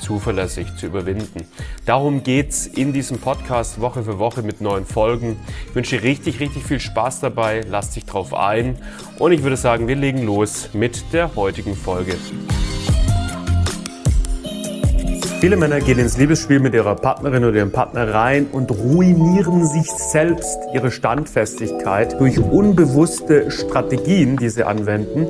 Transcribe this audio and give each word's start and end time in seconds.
zuverlässig 0.00 0.76
zu 0.76 0.86
überwinden. 0.86 1.46
Darum 1.86 2.22
geht's 2.22 2.66
in 2.66 2.92
diesem 2.92 3.18
Podcast 3.18 3.80
Woche 3.80 4.02
für 4.02 4.18
Woche 4.18 4.42
mit 4.42 4.60
neuen 4.60 4.86
Folgen. 4.86 5.36
Ich 5.68 5.74
wünsche 5.74 6.02
richtig, 6.02 6.40
richtig 6.40 6.64
viel 6.64 6.80
Spaß 6.80 7.20
dabei, 7.20 7.62
lass 7.68 7.90
dich 7.90 8.04
drauf 8.04 8.34
ein 8.34 8.76
und 9.18 9.32
ich 9.32 9.42
würde 9.42 9.56
sagen, 9.56 9.88
wir 9.88 9.96
legen 9.96 10.24
los 10.24 10.70
mit 10.72 11.12
der 11.12 11.34
heutigen 11.36 11.74
Folge. 11.74 12.16
Viele 15.40 15.56
Männer 15.56 15.78
gehen 15.78 16.00
ins 16.00 16.18
Liebesspiel 16.18 16.58
mit 16.58 16.74
ihrer 16.74 16.96
Partnerin 16.96 17.44
oder 17.44 17.58
ihrem 17.58 17.70
Partner 17.70 18.12
rein 18.12 18.48
und 18.50 18.72
ruinieren 18.72 19.64
sich 19.68 19.88
selbst 19.88 20.58
ihre 20.74 20.90
Standfestigkeit 20.90 22.20
durch 22.20 22.40
unbewusste 22.40 23.48
Strategien, 23.52 24.36
die 24.36 24.48
sie 24.48 24.64
anwenden 24.64 25.28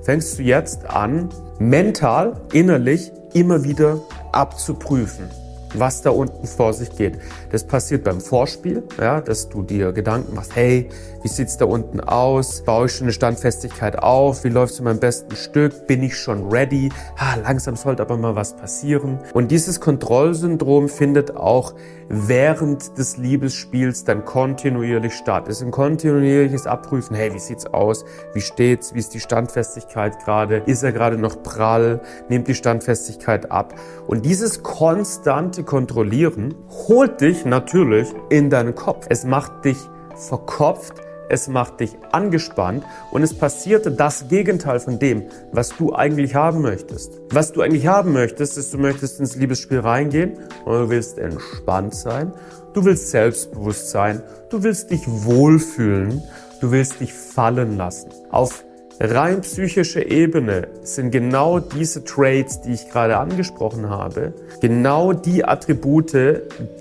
fängst 0.04 0.40
du 0.40 0.44
jetzt 0.44 0.90
an, 0.90 1.30
mental, 1.60 2.42
innerlich 2.52 3.12
immer 3.34 3.64
wieder 3.64 4.00
abzuprüfen 4.32 5.30
was 5.74 6.02
da 6.02 6.10
unten 6.10 6.46
vor 6.48 6.74
sich 6.74 6.96
geht. 6.96 7.20
Das 7.52 7.66
passiert 7.66 8.04
beim 8.04 8.22
Vorspiel, 8.22 8.84
ja, 9.00 9.22
dass 9.22 9.50
du 9.50 9.64
dir 9.64 9.92
Gedanken 9.92 10.36
machst, 10.36 10.56
hey, 10.56 10.90
wie 11.24 11.28
sieht's 11.28 11.58
da 11.58 11.66
unten 11.66 12.00
aus? 12.00 12.64
Baue 12.64 12.88
ich 12.88 12.94
schon 12.94 13.06
eine 13.06 13.14
Standfestigkeit 13.14 14.00
auf? 14.00 14.44
Wie 14.44 14.50
läuft's 14.50 14.80
in 14.80 14.86
meinem 14.86 15.00
besten 15.00 15.36
Stück? 15.36 15.86
Bin 15.86 16.02
ich 16.02 16.18
schon 16.18 16.50
ready? 16.50 16.90
Ha, 17.18 17.36
langsam 17.44 17.76
sollte 17.76 18.02
aber 18.02 18.18
mal 18.18 18.36
was 18.36 18.56
passieren. 18.56 19.20
Und 19.34 19.52
dieses 19.52 19.80
Kontrollsyndrom 19.80 20.90
findet 20.90 21.36
auch 21.36 21.74
während 22.14 22.98
des 22.98 23.16
Liebesspiels 23.16 24.04
dann 24.04 24.26
kontinuierlich 24.26 25.14
statt. 25.14 25.48
Es 25.48 25.58
ist 25.58 25.64
ein 25.64 25.72
kontinuierliches 25.72 26.68
Abprüfen. 26.68 27.16
Hey, 27.16 27.34
wie 27.34 27.40
sieht's 27.40 27.66
aus? 27.66 28.04
Wie 28.34 28.42
steht's? 28.42 28.94
Wie 28.94 29.00
ist 29.00 29.14
die 29.14 29.22
Standfestigkeit 29.22 30.20
gerade? 30.20 30.58
Ist 30.66 30.84
er 30.84 30.92
gerade 30.92 31.18
noch 31.18 31.42
prall? 31.42 32.02
Nimmt 32.28 32.50
die 32.50 32.56
Standfestigkeit 32.56 33.50
ab? 33.50 33.76
Und 34.08 34.26
dieses 34.26 34.62
konstante 34.62 35.64
Kontrollieren 35.64 36.54
holt 36.70 37.22
dich 37.22 37.46
natürlich 37.46 38.10
in 38.30 38.50
deinen 38.50 38.76
Kopf. 38.76 39.06
Es 39.10 39.24
macht 39.24 39.64
dich 39.64 39.78
verkopft, 40.16 40.96
es 41.32 41.48
macht 41.48 41.80
dich 41.80 41.98
angespannt 42.12 42.84
und 43.10 43.24
es 43.24 43.34
passierte 43.34 43.90
das 43.90 44.28
Gegenteil 44.28 44.82
von 44.82 45.00
dem, 45.00 45.24
was 45.54 45.70
du 45.70 45.94
eigentlich 45.96 46.36
haben 46.36 46.62
möchtest. 46.62 47.20
Was 47.32 47.54
du 47.54 47.62
eigentlich 47.62 47.88
haben 47.88 48.12
möchtest, 48.12 48.58
ist, 48.58 48.74
du 48.74 48.78
möchtest 48.78 49.20
ins 49.22 49.38
Liebesspiel 49.38 49.80
reingehen 49.80 50.34
und 50.66 50.74
du 50.74 50.90
willst 50.90 51.18
entspannt 51.18 51.96
sein, 51.96 52.34
du 52.74 52.84
willst 52.84 53.12
selbstbewusst 53.12 53.92
sein, 53.92 54.22
du 54.50 54.62
willst 54.62 54.92
dich 54.92 55.04
wohlfühlen, 55.08 56.22
du 56.60 56.72
willst 56.72 57.00
dich 57.00 57.14
fallen 57.14 57.78
lassen. 57.78 58.10
Auf 58.30 58.66
rein 59.10 59.42
psychische 59.42 60.08
Ebene 60.08 60.68
sind 60.84 61.10
genau 61.10 61.58
diese 61.60 62.04
Traits, 62.04 62.62
die 62.62 62.74
ich 62.74 62.88
gerade 62.90 63.18
angesprochen 63.18 63.90
habe, 63.90 64.36
genau 64.62 65.14
die 65.14 65.44
Attribute, 65.44 66.14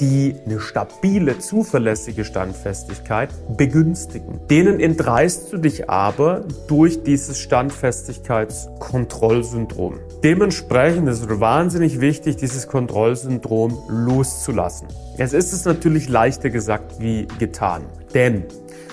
die 0.00 0.36
eine 0.44 0.60
stabile, 0.60 1.38
zuverlässige 1.38 2.26
Standfestigkeit 2.26 3.30
begünstigen. 3.56 4.38
Denen 4.50 4.80
entreißt 4.80 5.50
du 5.52 5.56
dich 5.56 5.88
aber 5.88 6.44
durch 6.68 7.02
dieses 7.02 7.38
Standfestigkeitskontrollsyndrom. 7.38 9.94
Dementsprechend 10.22 11.08
ist 11.08 11.22
es 11.22 11.40
wahnsinnig 11.40 12.02
wichtig, 12.02 12.36
dieses 12.36 12.68
Kontrollsyndrom 12.68 13.78
loszulassen. 13.88 14.88
Es 15.16 15.32
ist 15.32 15.54
es 15.54 15.64
natürlich 15.64 16.10
leichter 16.10 16.50
gesagt 16.50 17.00
wie 17.00 17.26
getan. 17.38 17.84
Denn 18.12 18.44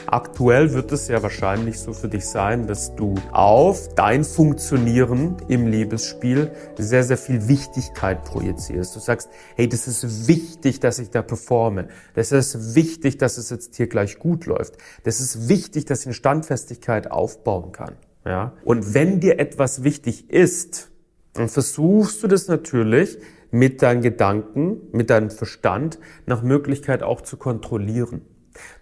Aktuell 0.09 0.72
wird 0.73 0.94
es 0.94 1.09
ja 1.09 1.22
wahrscheinlich 1.22 1.79
so 1.79 1.91
für 1.91 2.07
dich 2.07 2.25
sein, 2.25 2.66
dass 2.66 2.95
du 2.95 3.16
auf 3.34 3.94
dein 3.94 4.23
Funktionieren 4.23 5.35
im 5.50 5.68
Liebesspiel 5.68 6.50
sehr, 6.78 7.03
sehr 7.03 7.18
viel 7.18 7.50
Wichtigkeit 7.50 8.23
projizierst. 8.23 8.96
Du 8.96 9.01
sagst, 9.01 9.29
hey, 9.57 9.67
das 9.67 9.85
ist 9.85 10.29
wichtig, 10.29 10.79
dass 10.79 11.00
ich 11.00 11.09
da 11.09 11.22
performe. 11.22 11.90
Das 12.13 12.31
ist 12.31 12.73
wichtig, 12.73 13.17
dass 13.17 13.38
es 13.38 13.50
jetzt 13.50 13.75
hier 13.75 13.88
gleich 13.88 14.17
gut 14.17 14.46
läuft. 14.46 14.78
Das 15.03 15.19
ist 15.19 15.50
wichtig, 15.50 15.84
dass 15.84 16.01
ich 16.01 16.07
eine 16.07 16.13
Standfestigkeit 16.13 17.12
aufbauen 17.12 17.73
kann. 17.73 17.97
Ja? 18.25 18.53
Und 18.63 18.94
wenn 18.94 19.19
dir 19.19 19.40
etwas 19.40 19.84
wichtig 19.84 20.29
ist, 20.29 20.90
dann 21.34 21.50
versuchst 21.50 22.23
du 22.23 22.28
das 22.29 22.47
natürlich 22.47 23.17
mit 23.51 23.81
deinen 23.81 24.01
Gedanken, 24.01 24.78
mit 24.94 25.09
deinem 25.09 25.31
Verstand 25.31 26.00
nach 26.25 26.44
Möglichkeit 26.44 27.03
auch 27.03 27.19
zu 27.19 27.35
kontrollieren. 27.35 28.22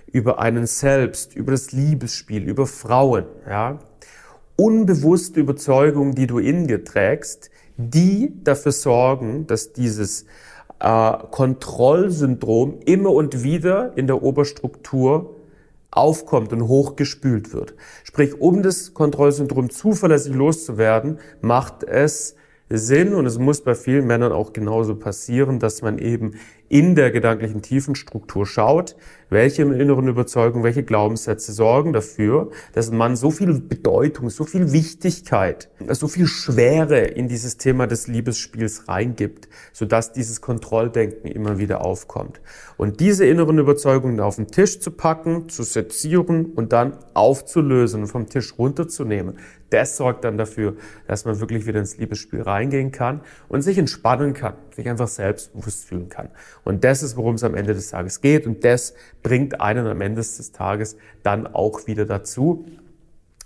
über 0.06 0.38
einen 0.38 0.67
selbst, 0.67 1.35
über 1.35 1.53
das 1.53 1.73
Liebesspiel, 1.73 2.44
über 2.49 2.67
Frauen, 2.67 3.25
ja. 3.49 3.79
Unbewusste 4.58 5.41
Überzeugungen, 5.41 6.14
die 6.14 6.26
du 6.26 6.38
in 6.38 6.67
dir 6.67 6.82
trägst, 6.82 7.50
die 7.76 8.32
dafür 8.43 8.73
sorgen, 8.73 9.47
dass 9.47 9.75
dieses 9.75 10.25
äh, 10.81 11.12
Kontrollsyndrom 11.31 12.81
immer 12.87 13.11
und 13.11 13.43
wieder 13.43 13.97
in 13.97 14.06
der 14.06 14.23
Oberstruktur 14.23 15.37
aufkommt 15.91 16.53
und 16.53 16.69
hochgespült 16.69 17.53
wird. 17.53 17.75
Sprich, 18.05 18.41
um 18.41 18.62
das 18.62 18.94
Kontrollsyndrom 18.94 19.70
zuverlässig 19.70 20.35
loszuwerden, 20.35 21.19
macht 21.41 21.82
es 21.85 22.37
Sinn 22.68 23.14
und 23.14 23.26
es 23.26 23.38
muss 23.38 23.60
bei 23.60 23.76
vielen 23.76 24.06
Männern 24.06 24.32
auch 24.32 24.52
genauso 24.52 24.96
passieren, 24.96 25.60
dass 25.60 25.82
man 25.82 25.98
eben 25.98 26.32
in 26.68 26.96
der 26.96 27.12
gedanklichen 27.12 27.62
Tiefenstruktur 27.62 28.44
schaut, 28.44 28.96
welche 29.30 29.62
inneren 29.62 30.08
Überzeugungen, 30.08 30.64
welche 30.64 30.82
Glaubenssätze 30.82 31.52
sorgen 31.52 31.92
dafür, 31.92 32.50
dass 32.72 32.90
man 32.90 33.14
so 33.14 33.30
viel 33.30 33.60
Bedeutung, 33.60 34.30
so 34.30 34.44
viel 34.44 34.72
Wichtigkeit, 34.72 35.68
so 35.90 36.08
viel 36.08 36.26
Schwere 36.26 36.98
in 37.00 37.28
dieses 37.28 37.56
Thema 37.56 37.86
des 37.86 38.08
Liebesspiels 38.08 38.88
reingibt, 38.88 39.48
sodass 39.72 40.12
dieses 40.12 40.40
Kontrolldenken 40.40 41.30
immer 41.30 41.58
wieder 41.58 41.84
aufkommt. 41.84 42.40
Und 42.76 42.98
diese 42.98 43.26
inneren 43.26 43.58
Überzeugungen 43.58 44.20
auf 44.20 44.36
den 44.36 44.48
Tisch 44.48 44.80
zu 44.80 44.90
packen, 44.90 45.48
zu 45.48 45.62
sezieren 45.62 46.46
und 46.46 46.72
dann 46.72 46.98
aufzulösen 47.14 48.02
und 48.02 48.08
vom 48.08 48.28
Tisch 48.28 48.58
runterzunehmen, 48.58 49.38
das 49.70 49.96
sorgt 49.96 50.24
dann 50.24 50.38
dafür, 50.38 50.76
dass 51.08 51.24
man 51.24 51.40
wirklich 51.40 51.66
wieder 51.66 51.80
ins 51.80 51.96
Liebesspiel 51.96 52.42
reingehen 52.56 52.91
kann 52.91 53.20
und 53.49 53.62
sich 53.62 53.79
entspannen 53.79 54.35
kann, 54.35 54.55
sich 54.75 54.88
einfach 54.88 55.08
selbstbewusst 55.08 55.85
fühlen 55.85 56.08
kann. 56.08 56.29
Und 56.64 56.85
das 56.85 57.03
ist, 57.03 57.17
worum 57.17 57.35
es 57.35 57.44
am 57.44 57.55
Ende 57.55 57.75
des 57.75 57.91
Tages 57.91 58.20
geht. 58.20 58.47
Und 58.47 58.64
das 58.64 58.94
bringt 59.23 59.61
einen 59.61 59.87
am 59.87 60.00
Ende 60.00 60.17
des 60.23 60.53
Tages 60.53 60.97
dann 61.23 61.47
auch 61.47 61.87
wieder 61.87 62.06
dazu, 62.06 62.67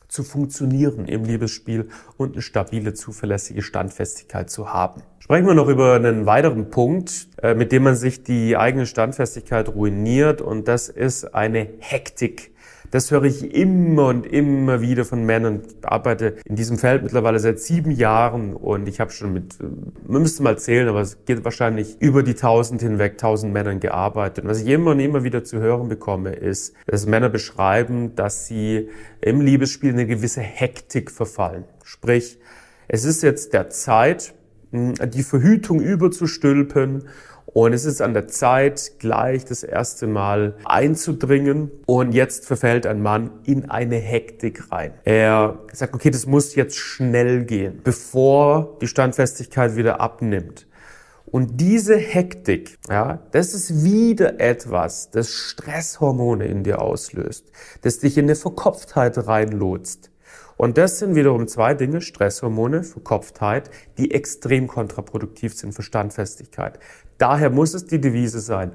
zu 0.09 0.25
funktionieren 0.25 1.07
im 1.07 1.25
Liebesspiel 1.25 1.89
und 2.17 2.33
eine 2.33 2.43
stabile, 2.43 2.95
zuverlässige 2.95 3.62
Standfestigkeit 3.62 4.51
zu 4.51 4.73
haben. 4.73 5.03
Sprechen 5.21 5.47
wir 5.47 5.55
noch 5.55 5.69
über 5.69 5.95
einen 5.95 6.27
weiteren 6.27 6.71
Punkt, 6.71 7.29
äh, 7.41 7.55
mit 7.55 7.71
dem 7.71 7.85
man 7.85 7.95
sich 7.95 8.25
die 8.25 8.57
eigene 8.57 8.87
Standfestigkeit 8.87 9.69
ruiniert 9.69 10.41
und 10.41 10.67
das 10.67 10.89
ist 10.89 11.33
eine 11.33 11.69
Hektik 11.79 12.51
das 12.90 13.10
höre 13.10 13.25
ich 13.25 13.54
immer 13.54 14.08
und 14.08 14.26
immer 14.26 14.81
wieder 14.81 15.04
von 15.04 15.25
Männern. 15.25 15.62
Ich 15.64 15.87
arbeite 15.87 16.37
in 16.44 16.56
diesem 16.56 16.78
Feld 16.78 17.02
mittlerweile 17.02 17.38
seit 17.38 17.60
sieben 17.60 17.92
Jahren 17.92 18.54
und 18.54 18.88
ich 18.88 19.00
habe 19.00 19.10
schon 19.12 19.32
mit, 19.32 19.56
man 20.06 20.22
müsste 20.22 20.42
mal 20.42 20.58
zählen, 20.58 20.88
aber 20.88 21.00
es 21.00 21.25
geht 21.25 21.44
wahrscheinlich 21.44 21.96
über 22.00 22.22
die 22.22 22.34
tausend 22.34 22.82
hinweg, 22.82 23.19
tausend 23.19 23.52
Männern 23.52 23.81
gearbeitet. 23.81 24.44
Und 24.44 24.50
was 24.50 24.62
ich 24.62 24.69
immer 24.69 24.90
und 24.90 25.00
immer 25.00 25.22
wieder 25.25 25.44
zu 25.44 25.58
hören 25.58 25.88
bekomme, 25.88 26.32
ist, 26.32 26.75
dass 26.87 27.06
Männer 27.06 27.28
beschreiben, 27.28 28.16
dass 28.16 28.46
sie 28.46 28.88
im 29.20 29.40
Liebesspiel 29.40 29.92
eine 29.92 30.06
gewisse 30.06 30.40
Hektik 30.40 31.10
verfallen. 31.10 31.64
Sprich, 31.84 32.38
es 32.88 33.04
ist 33.04 33.22
jetzt 33.22 33.52
der 33.52 33.70
Zeit, 33.70 34.34
die 34.72 35.22
Verhütung 35.22 35.81
überzustülpen 35.81 37.04
und 37.52 37.73
es 37.73 37.85
ist 37.85 38.00
an 38.00 38.14
der 38.14 38.29
Zeit, 38.29 38.93
gleich 38.99 39.44
das 39.44 39.62
erste 39.62 40.06
Mal 40.06 40.55
einzudringen. 40.64 41.70
Und 41.87 42.12
jetzt 42.12 42.47
verfällt 42.47 42.87
ein 42.87 43.02
Mann 43.02 43.31
in 43.44 43.69
eine 43.70 43.97
Hektik 43.97 44.70
rein. 44.70 44.94
Er 45.05 45.58
sagt, 45.73 45.94
okay, 45.94 46.11
das 46.11 46.26
muss 46.26 46.55
jetzt 46.55 46.76
schnell 46.76 47.44
gehen, 47.44 47.81
bevor 47.82 48.79
die 48.81 48.87
Standfestigkeit 48.87 49.76
wieder 49.76 50.00
abnimmt. 50.00 50.67
Und 51.26 51.61
diese 51.61 51.97
Hektik, 51.97 52.79
ja, 52.88 53.20
das 53.31 53.55
ist 53.55 53.85
wieder 53.85 54.41
etwas, 54.41 55.11
das 55.11 55.31
Stresshormone 55.31 56.47
in 56.47 56.64
dir 56.64 56.81
auslöst, 56.81 57.52
das 57.82 58.00
dich 58.00 58.19
in 58.19 58.25
eine 58.25 58.35
Verkopftheit 58.35 59.17
reinlotst. 59.29 60.11
Und 60.56 60.76
das 60.76 60.99
sind 60.99 61.14
wiederum 61.14 61.47
zwei 61.47 61.75
Dinge, 61.75 62.00
Stresshormone, 62.00 62.82
Verkopftheit, 62.82 63.70
die 63.97 64.11
extrem 64.11 64.67
kontraproduktiv 64.67 65.55
sind 65.55 65.73
für 65.73 65.82
Standfestigkeit. 65.82 66.79
Daher 67.20 67.50
muss 67.50 67.75
es 67.75 67.84
die 67.84 68.00
Devise 68.00 68.40
sein, 68.40 68.72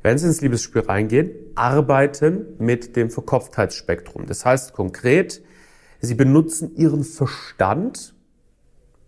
wenn 0.02 0.18
sie 0.18 0.28
ins 0.28 0.40
Liebesspiel 0.40 0.84
reingehen, 0.84 1.32
arbeiten 1.56 2.46
mit 2.58 2.96
dem 2.96 3.10
Verkopftheitsspektrum. 3.10 4.28
Das 4.28 4.46
heißt 4.46 4.72
konkret, 4.72 5.42
sie 6.00 6.16
benutzen 6.16 6.74
ihren 6.78 7.04
Verstand, 7.04 8.16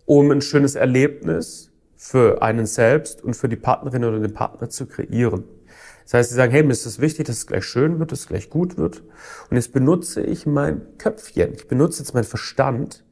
um 0.04 0.32
ein 0.32 0.42
schönes 0.42 0.76
Erlebnis 0.76 1.72
für 1.96 2.42
einen 2.42 2.66
selbst 2.66 3.24
und 3.24 3.36
für 3.36 3.48
die 3.48 3.56
Partnerin 3.56 4.04
oder 4.04 4.20
den 4.20 4.34
Partner 4.34 4.70
zu 4.70 4.86
kreieren. 4.86 5.46
Das 6.04 6.14
heißt, 6.14 6.30
sie 6.30 6.36
sagen, 6.36 6.52
hey, 6.52 6.64
mir 6.64 6.72
ist 6.72 6.86
es 6.86 7.00
wichtig, 7.00 7.28
dass 7.28 7.38
es 7.38 7.48
gleich 7.48 7.66
schön 7.66 8.00
wird, 8.00 8.12
dass 8.12 8.22
es 8.22 8.28
gleich 8.28 8.50
gut 8.50 8.78
wird. 8.78 9.04
Und 9.50 9.58
jetzt 9.58 9.74
benutze 9.74 10.22
ich 10.22 10.46
mein 10.46 10.82
Köpfchen. 10.98 11.54
Ich 11.54 11.68
benutze 11.68 12.00
jetzt 12.00 12.14
meinen 12.14 12.24
Verstand, 12.24 13.04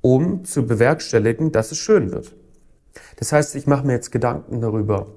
um 0.00 0.44
zu 0.44 0.66
bewerkstelligen, 0.66 1.52
dass 1.52 1.72
es 1.72 1.78
schön 1.78 2.12
wird. 2.12 2.34
Das 3.16 3.32
heißt, 3.32 3.54
ich 3.56 3.66
mache 3.66 3.86
mir 3.86 3.94
jetzt 3.94 4.12
Gedanken 4.12 4.60
darüber. 4.60 5.14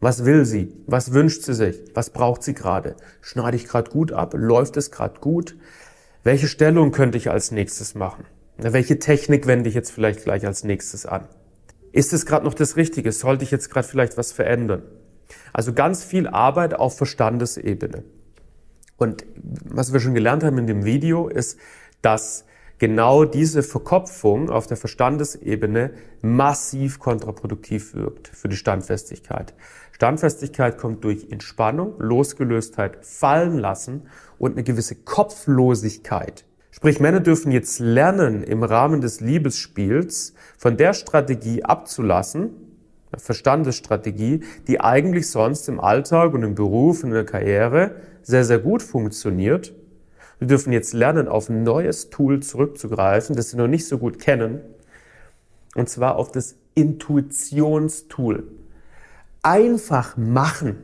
Was 0.00 0.24
will 0.24 0.44
sie? 0.44 0.74
Was 0.86 1.12
wünscht 1.12 1.42
sie 1.42 1.54
sich? 1.54 1.82
Was 1.94 2.10
braucht 2.10 2.42
sie 2.42 2.54
gerade? 2.54 2.96
Schneide 3.22 3.56
ich 3.56 3.66
gerade 3.66 3.90
gut 3.90 4.12
ab? 4.12 4.34
Läuft 4.36 4.76
es 4.76 4.90
gerade 4.90 5.20
gut? 5.20 5.56
Welche 6.22 6.48
Stellung 6.48 6.92
könnte 6.92 7.16
ich 7.18 7.30
als 7.30 7.50
nächstes 7.50 7.94
machen? 7.94 8.24
Welche 8.58 8.98
Technik 8.98 9.46
wende 9.46 9.68
ich 9.68 9.74
jetzt 9.74 9.90
vielleicht 9.90 10.24
gleich 10.24 10.46
als 10.46 10.64
nächstes 10.64 11.06
an? 11.06 11.28
Ist 11.92 12.12
es 12.12 12.26
gerade 12.26 12.44
noch 12.44 12.54
das 12.54 12.76
Richtige? 12.76 13.12
Sollte 13.12 13.44
ich 13.44 13.50
jetzt 13.50 13.70
gerade 13.70 13.86
vielleicht 13.86 14.16
was 14.16 14.32
verändern? 14.32 14.82
Also 15.56 15.72
ganz 15.72 16.04
viel 16.04 16.28
Arbeit 16.28 16.74
auf 16.74 16.98
Verstandesebene. 16.98 18.04
Und 18.98 19.24
was 19.64 19.90
wir 19.90 20.00
schon 20.00 20.12
gelernt 20.12 20.44
haben 20.44 20.58
in 20.58 20.66
dem 20.66 20.84
Video 20.84 21.28
ist, 21.28 21.58
dass 22.02 22.44
genau 22.76 23.24
diese 23.24 23.62
Verkopfung 23.62 24.50
auf 24.50 24.66
der 24.66 24.76
Verstandesebene 24.76 25.92
massiv 26.20 26.98
kontraproduktiv 26.98 27.94
wirkt 27.94 28.28
für 28.28 28.50
die 28.50 28.56
Standfestigkeit. 28.56 29.54
Standfestigkeit 29.92 30.76
kommt 30.76 31.04
durch 31.04 31.28
Entspannung, 31.30 31.94
Losgelöstheit, 32.00 32.98
fallen 33.06 33.56
lassen 33.56 34.08
und 34.36 34.52
eine 34.52 34.62
gewisse 34.62 34.94
Kopflosigkeit. 34.94 36.44
Sprich, 36.70 37.00
Männer 37.00 37.20
dürfen 37.20 37.50
jetzt 37.50 37.78
lernen, 37.78 38.42
im 38.42 38.62
Rahmen 38.62 39.00
des 39.00 39.22
Liebesspiels 39.22 40.34
von 40.58 40.76
der 40.76 40.92
Strategie 40.92 41.64
abzulassen, 41.64 42.65
Verstandesstrategie, 43.16 44.40
die 44.66 44.80
eigentlich 44.80 45.30
sonst 45.30 45.68
im 45.68 45.80
Alltag 45.80 46.34
und 46.34 46.42
im 46.42 46.54
Beruf 46.54 47.02
und 47.02 47.10
in 47.10 47.14
der 47.14 47.24
Karriere 47.24 47.96
sehr, 48.22 48.44
sehr 48.44 48.58
gut 48.58 48.82
funktioniert. 48.82 49.72
Wir 50.38 50.48
dürfen 50.48 50.72
jetzt 50.72 50.92
lernen, 50.92 51.28
auf 51.28 51.48
ein 51.48 51.62
neues 51.62 52.10
Tool 52.10 52.40
zurückzugreifen, 52.40 53.36
das 53.36 53.50
Sie 53.50 53.56
noch 53.56 53.68
nicht 53.68 53.86
so 53.86 53.98
gut 53.98 54.18
kennen, 54.18 54.60
und 55.74 55.88
zwar 55.88 56.16
auf 56.16 56.30
das 56.30 56.56
Intuitionstool. 56.74 58.44
Einfach 59.42 60.16
machen, 60.16 60.76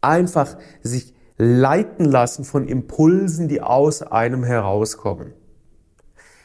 einfach 0.00 0.56
sich 0.82 1.14
leiten 1.38 2.04
lassen 2.04 2.44
von 2.44 2.68
Impulsen, 2.68 3.48
die 3.48 3.60
aus 3.60 4.02
einem 4.02 4.44
herauskommen 4.44 5.32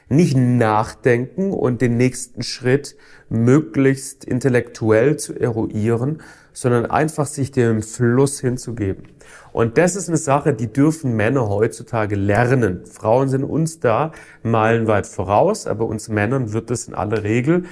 nicht 0.09 0.35
nachdenken 0.35 1.51
und 1.51 1.81
den 1.81 1.97
nächsten 1.97 2.43
Schritt 2.43 2.95
möglichst 3.29 4.25
intellektuell 4.25 5.17
zu 5.17 5.39
eruieren, 5.39 6.21
sondern 6.51 6.87
einfach 6.87 7.27
sich 7.27 7.51
dem 7.51 7.81
Fluss 7.81 8.39
hinzugeben. 8.39 9.03
Und 9.51 9.77
das 9.77 9.95
ist 9.95 10.09
eine 10.09 10.17
Sache, 10.17 10.53
die 10.53 10.71
dürfen 10.71 11.15
Männer 11.15 11.47
heutzutage 11.47 12.15
lernen. 12.15 12.85
Frauen 12.85 13.29
sind 13.29 13.43
uns 13.43 13.79
da 13.79 14.11
meilenweit 14.43 15.07
voraus, 15.07 15.67
aber 15.67 15.85
uns 15.85 16.09
Männern 16.09 16.53
wird 16.53 16.71
es 16.71 16.87
in 16.87 16.95
aller 16.95 17.23
Regel 17.23 17.63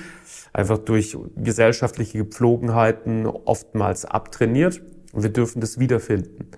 einfach 0.54 0.78
durch 0.78 1.18
gesellschaftliche 1.36 2.20
Gepflogenheiten 2.20 3.26
oftmals 3.26 4.06
abtrainiert. 4.06 4.82
Und 5.14 5.24
wir 5.24 5.32
dürfen 5.32 5.62
das 5.62 5.80
wiederfinden. 5.80 6.50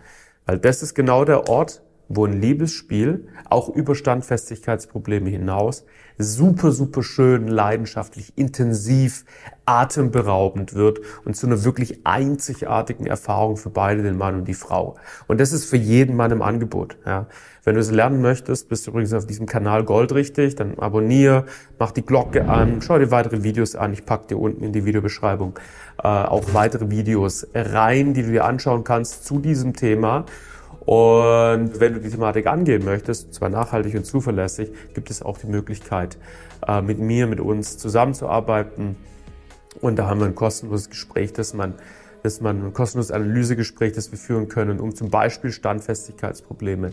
Weil 0.45 0.59
das 0.59 0.83
ist 0.83 0.95
genau 0.95 1.25
der 1.25 1.48
Ort, 1.48 1.81
wo 2.09 2.25
ein 2.25 2.41
Liebesspiel 2.41 3.27
auch 3.49 3.69
über 3.69 3.95
Standfestigkeitsprobleme 3.95 5.29
hinaus 5.29 5.85
super, 6.19 6.73
super 6.73 7.01
schön, 7.01 7.47
leidenschaftlich, 7.47 8.33
intensiv, 8.35 9.23
atemberaubend 9.65 10.73
wird 10.73 10.99
und 11.23 11.35
zu 11.35 11.47
einer 11.47 11.63
wirklich 11.63 12.05
einzigartigen 12.05 13.07
Erfahrung 13.07 13.55
für 13.55 13.69
beide, 13.69 14.03
den 14.03 14.17
Mann 14.17 14.35
und 14.35 14.45
die 14.45 14.53
Frau. 14.53 14.95
Und 15.27 15.39
das 15.39 15.53
ist 15.53 15.65
für 15.65 15.77
jeden 15.77 16.17
Mann 16.17 16.31
im 16.31 16.41
Angebot. 16.41 16.97
Ja. 17.05 17.27
Wenn 17.63 17.75
du 17.75 17.81
es 17.81 17.89
lernen 17.89 18.21
möchtest, 18.21 18.67
bist 18.67 18.85
du 18.85 18.91
übrigens 18.91 19.13
auf 19.13 19.27
diesem 19.27 19.45
Kanal 19.45 19.85
goldrichtig, 19.85 20.55
dann 20.55 20.77
abonniere, 20.77 21.45
mach 21.77 21.91
die 21.91 22.05
Glocke 22.05 22.49
an, 22.49 22.81
schau 22.81 22.99
dir 22.99 23.11
weitere 23.11 23.43
Videos 23.43 23.75
an. 23.75 23.93
Ich 23.93 24.05
pack 24.05 24.27
dir 24.27 24.37
unten 24.37 24.63
in 24.63 24.73
die 24.73 24.83
Videobeschreibung 24.83 25.57
äh, 26.03 26.07
auch 26.07 26.53
weitere 26.53 26.89
Videos 26.89 27.47
rein, 27.55 28.13
die 28.13 28.23
du 28.23 28.31
dir 28.31 28.43
anschauen 28.43 28.83
kannst 28.83 29.25
zu 29.25 29.39
diesem 29.39 29.73
Thema. 29.73 30.25
Und 30.86 31.79
wenn 31.79 31.93
du 31.93 32.00
die 32.00 32.09
Thematik 32.09 32.48
angehen 32.48 32.86
möchtest, 32.86 33.33
zwar 33.33 33.50
nachhaltig 33.50 33.95
und 33.95 34.05
zuverlässig, 34.05 34.71
gibt 34.93 35.09
es 35.09 35.21
auch 35.21 35.38
die 35.38 35.48
Möglichkeit, 35.48 36.17
äh, 36.67 36.81
mit 36.81 37.00
mir, 37.00 37.27
mit 37.27 37.39
uns 37.39 37.77
zusammenzuarbeiten. 37.77 38.95
Und 39.81 39.98
da 39.98 40.07
haben 40.07 40.19
wir 40.19 40.27
ein 40.27 40.36
kostenloses 40.36 40.89
Gespräch, 40.89 41.33
das 41.33 41.53
man, 41.53 41.75
dass 42.24 42.41
man 42.41 42.67
ein 42.67 42.74
kostenloses 42.74 43.12
Analysegespräch, 43.12 43.93
das 43.93 44.12
wir 44.12 44.17
führen 44.17 44.48
können, 44.48 44.79
um 44.79 44.95
zum 44.95 45.09
Beispiel 45.09 45.51
Standfestigkeitsprobleme 45.51 46.91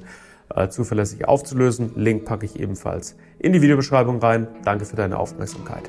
äh, 0.54 0.68
zuverlässig 0.68 1.26
aufzulösen. 1.26 1.92
Link 1.96 2.24
packe 2.24 2.46
ich 2.46 2.60
ebenfalls 2.60 3.16
in 3.38 3.52
die 3.52 3.62
Videobeschreibung 3.62 4.18
rein. 4.18 4.48
Danke 4.64 4.84
für 4.84 4.96
deine 4.96 5.18
Aufmerksamkeit. 5.18 5.88